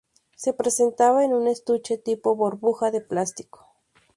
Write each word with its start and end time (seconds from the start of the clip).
Se 0.35 0.51
presentaba 0.53 1.23
en 1.25 1.31
un 1.31 1.47
estuche 1.47 1.95
tipo 1.95 2.33
burbuja 2.35 2.89
de 2.89 3.01
plástico. 3.01 3.67